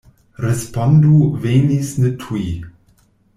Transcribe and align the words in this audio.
Respondo 0.45 1.19
venis 1.43 1.93
ne 2.05 2.13
tuj. 2.25 2.43